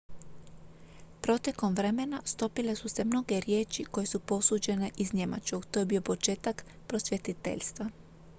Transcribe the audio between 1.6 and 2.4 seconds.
vremena